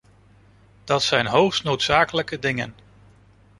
[0.83, 2.75] Dat zijn hoogst noodzakelijke dingen.